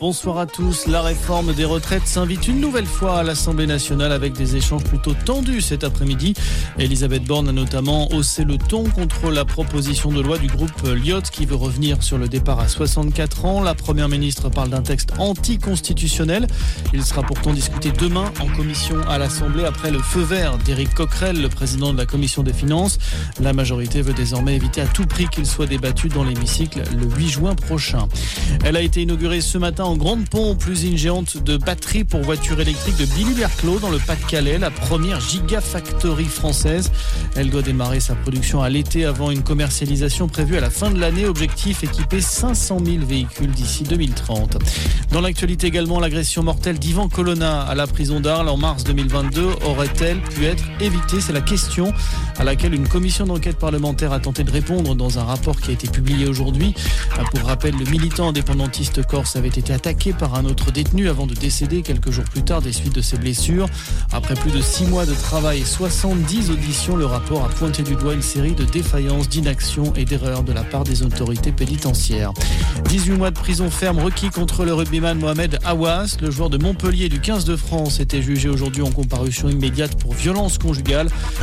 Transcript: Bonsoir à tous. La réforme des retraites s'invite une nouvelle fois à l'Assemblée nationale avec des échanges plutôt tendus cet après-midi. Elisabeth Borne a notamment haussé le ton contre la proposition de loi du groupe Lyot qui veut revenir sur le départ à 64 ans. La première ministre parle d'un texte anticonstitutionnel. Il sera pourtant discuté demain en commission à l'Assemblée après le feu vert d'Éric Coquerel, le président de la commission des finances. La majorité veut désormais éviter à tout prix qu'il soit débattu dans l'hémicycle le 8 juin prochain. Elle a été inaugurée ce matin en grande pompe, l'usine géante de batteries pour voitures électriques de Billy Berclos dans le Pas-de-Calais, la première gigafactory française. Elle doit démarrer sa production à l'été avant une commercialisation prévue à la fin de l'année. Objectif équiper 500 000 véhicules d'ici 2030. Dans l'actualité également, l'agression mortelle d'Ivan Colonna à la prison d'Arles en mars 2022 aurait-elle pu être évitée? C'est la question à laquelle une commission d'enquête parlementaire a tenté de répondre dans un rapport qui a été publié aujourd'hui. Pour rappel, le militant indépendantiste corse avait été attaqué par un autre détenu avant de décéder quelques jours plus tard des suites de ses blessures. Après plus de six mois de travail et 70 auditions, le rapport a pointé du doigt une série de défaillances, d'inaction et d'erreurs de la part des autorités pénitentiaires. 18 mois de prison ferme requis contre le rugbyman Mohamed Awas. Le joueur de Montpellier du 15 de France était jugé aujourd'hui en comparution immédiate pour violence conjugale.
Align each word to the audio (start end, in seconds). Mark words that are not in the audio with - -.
Bonsoir 0.00 0.38
à 0.38 0.46
tous. 0.46 0.86
La 0.86 1.02
réforme 1.02 1.52
des 1.52 1.66
retraites 1.66 2.06
s'invite 2.06 2.48
une 2.48 2.58
nouvelle 2.58 2.86
fois 2.86 3.18
à 3.18 3.22
l'Assemblée 3.22 3.66
nationale 3.66 4.12
avec 4.12 4.32
des 4.32 4.56
échanges 4.56 4.82
plutôt 4.82 5.12
tendus 5.12 5.60
cet 5.60 5.84
après-midi. 5.84 6.32
Elisabeth 6.78 7.24
Borne 7.24 7.50
a 7.50 7.52
notamment 7.52 8.10
haussé 8.14 8.44
le 8.44 8.56
ton 8.56 8.84
contre 8.84 9.30
la 9.30 9.44
proposition 9.44 10.10
de 10.10 10.22
loi 10.22 10.38
du 10.38 10.46
groupe 10.46 10.70
Lyot 10.86 11.20
qui 11.30 11.44
veut 11.44 11.54
revenir 11.54 12.02
sur 12.02 12.16
le 12.16 12.28
départ 12.28 12.60
à 12.60 12.68
64 12.68 13.44
ans. 13.44 13.62
La 13.62 13.74
première 13.74 14.08
ministre 14.08 14.48
parle 14.48 14.70
d'un 14.70 14.80
texte 14.80 15.12
anticonstitutionnel. 15.18 16.46
Il 16.94 17.04
sera 17.04 17.22
pourtant 17.22 17.52
discuté 17.52 17.92
demain 17.92 18.32
en 18.40 18.46
commission 18.56 18.96
à 19.06 19.18
l'Assemblée 19.18 19.66
après 19.66 19.90
le 19.90 19.98
feu 19.98 20.22
vert 20.22 20.56
d'Éric 20.56 20.94
Coquerel, 20.94 21.42
le 21.42 21.50
président 21.50 21.92
de 21.92 21.98
la 21.98 22.06
commission 22.06 22.42
des 22.42 22.54
finances. 22.54 22.96
La 23.38 23.52
majorité 23.52 24.00
veut 24.00 24.14
désormais 24.14 24.56
éviter 24.56 24.80
à 24.80 24.86
tout 24.86 25.04
prix 25.04 25.28
qu'il 25.28 25.44
soit 25.44 25.66
débattu 25.66 26.08
dans 26.08 26.24
l'hémicycle 26.24 26.84
le 26.96 27.04
8 27.04 27.28
juin 27.28 27.54
prochain. 27.54 28.08
Elle 28.64 28.78
a 28.78 28.80
été 28.80 29.02
inaugurée 29.02 29.42
ce 29.42 29.58
matin 29.58 29.89
en 29.90 29.96
grande 29.96 30.28
pompe, 30.28 30.64
l'usine 30.66 30.96
géante 30.96 31.36
de 31.42 31.56
batteries 31.56 32.04
pour 32.04 32.20
voitures 32.20 32.60
électriques 32.60 32.96
de 32.96 33.06
Billy 33.06 33.34
Berclos 33.34 33.80
dans 33.80 33.90
le 33.90 33.98
Pas-de-Calais, 33.98 34.56
la 34.56 34.70
première 34.70 35.20
gigafactory 35.20 36.26
française. 36.26 36.92
Elle 37.34 37.50
doit 37.50 37.62
démarrer 37.62 37.98
sa 37.98 38.14
production 38.14 38.62
à 38.62 38.68
l'été 38.68 39.04
avant 39.04 39.32
une 39.32 39.42
commercialisation 39.42 40.28
prévue 40.28 40.56
à 40.56 40.60
la 40.60 40.70
fin 40.70 40.92
de 40.92 41.00
l'année. 41.00 41.26
Objectif 41.26 41.82
équiper 41.82 42.20
500 42.20 42.78
000 42.84 43.04
véhicules 43.04 43.50
d'ici 43.50 43.82
2030. 43.82 44.58
Dans 45.10 45.20
l'actualité 45.20 45.66
également, 45.66 45.98
l'agression 45.98 46.44
mortelle 46.44 46.78
d'Ivan 46.78 47.08
Colonna 47.08 47.62
à 47.62 47.74
la 47.74 47.88
prison 47.88 48.20
d'Arles 48.20 48.48
en 48.48 48.56
mars 48.56 48.84
2022 48.84 49.44
aurait-elle 49.64 50.20
pu 50.22 50.44
être 50.44 50.62
évitée? 50.80 51.20
C'est 51.20 51.32
la 51.32 51.40
question 51.40 51.92
à 52.38 52.44
laquelle 52.44 52.74
une 52.74 52.86
commission 52.86 53.26
d'enquête 53.26 53.58
parlementaire 53.58 54.12
a 54.12 54.20
tenté 54.20 54.44
de 54.44 54.52
répondre 54.52 54.94
dans 54.94 55.18
un 55.18 55.24
rapport 55.24 55.60
qui 55.60 55.70
a 55.70 55.72
été 55.72 55.88
publié 55.88 56.28
aujourd'hui. 56.28 56.74
Pour 57.32 57.48
rappel, 57.48 57.74
le 57.76 57.90
militant 57.90 58.28
indépendantiste 58.28 59.04
corse 59.04 59.34
avait 59.34 59.48
été 59.48 59.72
attaqué 59.80 60.12
par 60.12 60.34
un 60.34 60.44
autre 60.44 60.70
détenu 60.72 61.08
avant 61.08 61.26
de 61.26 61.32
décéder 61.32 61.80
quelques 61.80 62.10
jours 62.10 62.24
plus 62.24 62.42
tard 62.42 62.60
des 62.60 62.70
suites 62.70 62.94
de 62.94 63.00
ses 63.00 63.16
blessures. 63.16 63.66
Après 64.12 64.34
plus 64.34 64.50
de 64.50 64.60
six 64.60 64.84
mois 64.84 65.06
de 65.06 65.14
travail 65.14 65.60
et 65.60 65.64
70 65.64 66.50
auditions, 66.50 66.96
le 66.96 67.06
rapport 67.06 67.46
a 67.46 67.48
pointé 67.48 67.82
du 67.82 67.94
doigt 67.94 68.12
une 68.12 68.20
série 68.20 68.52
de 68.52 68.64
défaillances, 68.64 69.30
d'inaction 69.30 69.94
et 69.96 70.04
d'erreurs 70.04 70.42
de 70.42 70.52
la 70.52 70.64
part 70.64 70.84
des 70.84 71.02
autorités 71.02 71.50
pénitentiaires. 71.50 72.32
18 72.90 73.12
mois 73.12 73.30
de 73.30 73.38
prison 73.38 73.70
ferme 73.70 74.00
requis 74.00 74.28
contre 74.28 74.66
le 74.66 74.74
rugbyman 74.74 75.18
Mohamed 75.18 75.58
Awas. 75.64 76.18
Le 76.20 76.30
joueur 76.30 76.50
de 76.50 76.58
Montpellier 76.58 77.08
du 77.08 77.18
15 77.18 77.46
de 77.46 77.56
France 77.56 78.00
était 78.00 78.20
jugé 78.20 78.50
aujourd'hui 78.50 78.82
en 78.82 78.90
comparution 78.90 79.48
immédiate 79.48 79.98
pour 79.98 80.12
violence 80.12 80.58
conjugale. 80.58 81.08